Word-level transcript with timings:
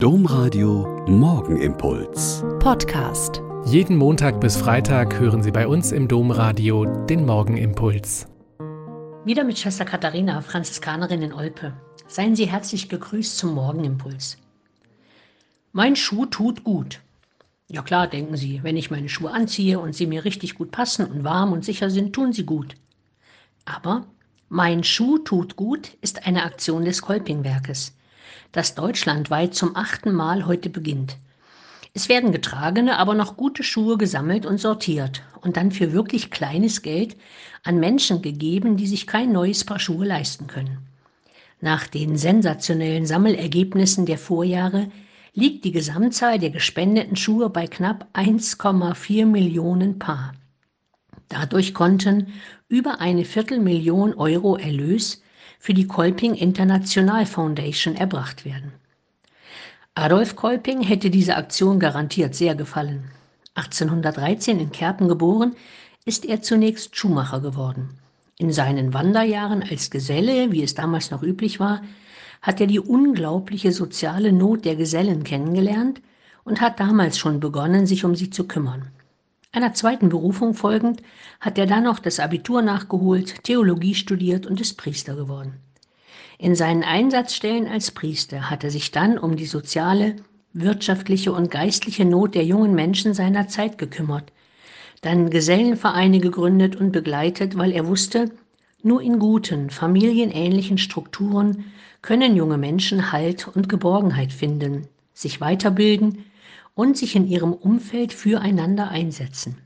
Domradio 0.00 1.04
Morgenimpuls. 1.08 2.44
Podcast. 2.60 3.42
Jeden 3.66 3.96
Montag 3.96 4.40
bis 4.40 4.56
Freitag 4.56 5.18
hören 5.18 5.42
Sie 5.42 5.50
bei 5.50 5.66
uns 5.66 5.90
im 5.90 6.06
Domradio 6.06 6.84
den 7.06 7.26
Morgenimpuls. 7.26 8.28
Wieder 9.24 9.42
mit 9.42 9.58
Schwester 9.58 9.84
Katharina, 9.84 10.40
Franziskanerin 10.40 11.22
in 11.22 11.32
Olpe. 11.32 11.72
Seien 12.06 12.36
Sie 12.36 12.46
herzlich 12.46 12.88
gegrüßt 12.88 13.38
zum 13.38 13.54
Morgenimpuls. 13.54 14.38
Mein 15.72 15.96
Schuh 15.96 16.26
tut 16.26 16.62
gut. 16.62 17.00
Ja 17.66 17.82
klar, 17.82 18.06
denken 18.06 18.36
Sie, 18.36 18.62
wenn 18.62 18.76
ich 18.76 18.92
meine 18.92 19.08
Schuhe 19.08 19.32
anziehe 19.32 19.80
und 19.80 19.96
sie 19.96 20.06
mir 20.06 20.24
richtig 20.24 20.54
gut 20.54 20.70
passen 20.70 21.06
und 21.06 21.24
warm 21.24 21.52
und 21.52 21.64
sicher 21.64 21.90
sind, 21.90 22.12
tun 22.12 22.32
sie 22.32 22.46
gut. 22.46 22.76
Aber 23.64 24.06
mein 24.48 24.84
Schuh 24.84 25.18
tut 25.18 25.56
gut 25.56 25.96
ist 26.02 26.24
eine 26.24 26.44
Aktion 26.44 26.84
des 26.84 27.02
Kolpingwerkes 27.02 27.97
das 28.52 28.74
deutschlandweit 28.74 29.54
zum 29.54 29.76
achten 29.76 30.12
Mal 30.12 30.46
heute 30.46 30.70
beginnt. 30.70 31.16
Es 31.94 32.08
werden 32.08 32.32
getragene, 32.32 32.98
aber 32.98 33.14
noch 33.14 33.36
gute 33.36 33.62
Schuhe 33.62 33.98
gesammelt 33.98 34.46
und 34.46 34.58
sortiert 34.58 35.22
und 35.40 35.56
dann 35.56 35.72
für 35.72 35.92
wirklich 35.92 36.30
kleines 36.30 36.82
Geld 36.82 37.16
an 37.64 37.80
Menschen 37.80 38.22
gegeben, 38.22 38.76
die 38.76 38.86
sich 38.86 39.06
kein 39.06 39.32
neues 39.32 39.64
Paar 39.64 39.80
Schuhe 39.80 40.06
leisten 40.06 40.46
können. 40.46 40.78
Nach 41.60 41.86
den 41.88 42.16
sensationellen 42.16 43.04
Sammelergebnissen 43.04 44.06
der 44.06 44.18
Vorjahre 44.18 44.90
liegt 45.34 45.64
die 45.64 45.72
Gesamtzahl 45.72 46.38
der 46.38 46.50
gespendeten 46.50 47.16
Schuhe 47.16 47.50
bei 47.50 47.66
knapp 47.66 48.06
1,4 48.14 49.26
Millionen 49.26 49.98
Paar. 49.98 50.34
Dadurch 51.28 51.74
konnten 51.74 52.28
über 52.68 53.00
eine 53.00 53.24
Viertelmillion 53.24 54.14
Euro 54.14 54.56
Erlös 54.56 55.22
für 55.58 55.74
die 55.74 55.86
Kolping 55.86 56.34
International 56.34 57.26
Foundation 57.26 57.94
erbracht 57.94 58.44
werden. 58.44 58.72
Adolf 59.94 60.36
Kolping 60.36 60.82
hätte 60.82 61.10
diese 61.10 61.36
Aktion 61.36 61.80
garantiert 61.80 62.34
sehr 62.34 62.54
gefallen. 62.54 63.10
1813 63.54 64.60
in 64.60 64.70
Kerpen 64.70 65.08
geboren, 65.08 65.56
ist 66.04 66.24
er 66.24 66.40
zunächst 66.40 66.96
Schuhmacher 66.96 67.40
geworden. 67.40 67.98
In 68.38 68.52
seinen 68.52 68.94
Wanderjahren 68.94 69.64
als 69.68 69.90
Geselle, 69.90 70.52
wie 70.52 70.62
es 70.62 70.74
damals 70.74 71.10
noch 71.10 71.22
üblich 71.22 71.58
war, 71.58 71.82
hat 72.40 72.60
er 72.60 72.68
die 72.68 72.78
unglaubliche 72.78 73.72
soziale 73.72 74.32
Not 74.32 74.64
der 74.64 74.76
Gesellen 74.76 75.24
kennengelernt 75.24 76.00
und 76.44 76.60
hat 76.60 76.78
damals 76.78 77.18
schon 77.18 77.40
begonnen, 77.40 77.86
sich 77.86 78.04
um 78.04 78.14
sie 78.14 78.30
zu 78.30 78.46
kümmern. 78.46 78.86
Einer 79.50 79.72
zweiten 79.72 80.10
Berufung 80.10 80.52
folgend 80.52 81.02
hat 81.40 81.56
er 81.56 81.64
dann 81.64 81.84
noch 81.84 82.00
das 82.00 82.20
Abitur 82.20 82.60
nachgeholt, 82.60 83.44
Theologie 83.44 83.94
studiert 83.94 84.46
und 84.46 84.60
ist 84.60 84.76
Priester 84.76 85.16
geworden. 85.16 85.54
In 86.38 86.54
seinen 86.54 86.82
Einsatzstellen 86.84 87.66
als 87.66 87.90
Priester 87.90 88.50
hat 88.50 88.62
er 88.62 88.70
sich 88.70 88.90
dann 88.90 89.16
um 89.16 89.36
die 89.36 89.46
soziale, 89.46 90.16
wirtschaftliche 90.52 91.32
und 91.32 91.50
geistliche 91.50 92.04
Not 92.04 92.34
der 92.34 92.44
jungen 92.44 92.74
Menschen 92.74 93.14
seiner 93.14 93.48
Zeit 93.48 93.78
gekümmert, 93.78 94.32
dann 95.00 95.30
Gesellenvereine 95.30 96.20
gegründet 96.20 96.76
und 96.76 96.92
begleitet, 96.92 97.56
weil 97.56 97.72
er 97.72 97.86
wusste, 97.86 98.30
nur 98.82 99.00
in 99.00 99.18
guten, 99.18 99.70
familienähnlichen 99.70 100.76
Strukturen 100.76 101.64
können 102.02 102.36
junge 102.36 102.58
Menschen 102.58 103.12
Halt 103.12 103.48
und 103.48 103.68
Geborgenheit 103.68 104.32
finden, 104.32 104.88
sich 105.14 105.40
weiterbilden 105.40 106.24
und 106.78 106.96
sich 106.96 107.16
in 107.16 107.26
ihrem 107.26 107.54
Umfeld 107.54 108.12
füreinander 108.12 108.88
einsetzen. 108.88 109.56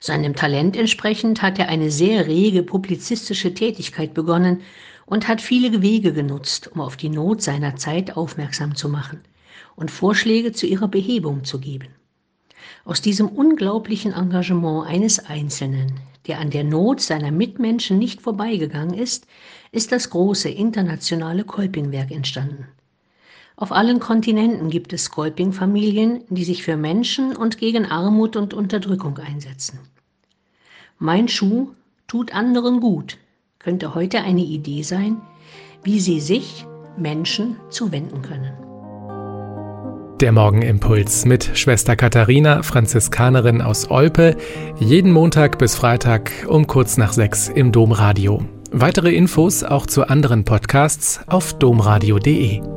Seinem 0.00 0.34
Talent 0.34 0.78
entsprechend 0.78 1.42
hat 1.42 1.58
er 1.58 1.68
eine 1.68 1.90
sehr 1.90 2.26
rege 2.26 2.62
publizistische 2.62 3.52
Tätigkeit 3.52 4.14
begonnen 4.14 4.62
und 5.04 5.28
hat 5.28 5.42
viele 5.42 5.82
Wege 5.82 6.14
genutzt, 6.14 6.70
um 6.72 6.80
auf 6.80 6.96
die 6.96 7.10
Not 7.10 7.42
seiner 7.42 7.76
Zeit 7.76 8.16
aufmerksam 8.16 8.74
zu 8.74 8.88
machen 8.88 9.20
und 9.76 9.90
Vorschläge 9.90 10.52
zu 10.52 10.66
ihrer 10.66 10.88
Behebung 10.88 11.44
zu 11.44 11.60
geben. 11.60 11.88
Aus 12.86 13.02
diesem 13.02 13.28
unglaublichen 13.28 14.14
Engagement 14.14 14.86
eines 14.86 15.26
Einzelnen, 15.26 16.00
der 16.26 16.38
an 16.38 16.48
der 16.48 16.64
Not 16.64 17.02
seiner 17.02 17.30
Mitmenschen 17.30 17.98
nicht 17.98 18.22
vorbeigegangen 18.22 18.94
ist, 18.94 19.26
ist 19.70 19.92
das 19.92 20.08
große 20.08 20.48
internationale 20.48 21.44
Kolpingwerk 21.44 22.10
entstanden. 22.10 22.68
Auf 23.56 23.72
allen 23.72 24.00
Kontinenten 24.00 24.70
gibt 24.70 24.92
es 24.92 25.04
Skolping-Familien, 25.04 26.24
die 26.28 26.44
sich 26.44 26.62
für 26.62 26.76
Menschen 26.76 27.36
und 27.36 27.58
gegen 27.58 27.86
Armut 27.86 28.36
und 28.36 28.54
Unterdrückung 28.54 29.18
einsetzen. 29.18 29.78
Mein 30.98 31.28
Schuh 31.28 31.70
tut 32.06 32.34
anderen 32.34 32.80
gut 32.80 33.18
könnte 33.64 33.94
heute 33.94 34.20
eine 34.20 34.42
Idee 34.42 34.82
sein, 34.82 35.16
wie 35.82 35.98
Sie 35.98 36.20
sich 36.20 36.66
Menschen 36.98 37.56
zuwenden 37.70 38.20
können. 38.22 38.52
Der 40.20 40.32
Morgenimpuls 40.32 41.24
mit 41.24 41.50
Schwester 41.54 41.96
Katharina, 41.96 42.62
Franziskanerin 42.62 43.60
aus 43.62 43.90
Olpe, 43.90 44.36
jeden 44.78 45.10
Montag 45.10 45.58
bis 45.58 45.74
Freitag 45.74 46.30
um 46.46 46.66
kurz 46.66 46.98
nach 46.98 47.12
sechs 47.12 47.48
im 47.48 47.72
Domradio. 47.72 48.44
Weitere 48.70 49.12
Infos 49.12 49.64
auch 49.64 49.86
zu 49.86 50.08
anderen 50.08 50.44
Podcasts 50.44 51.20
auf 51.26 51.58
domradio.de. 51.58 52.73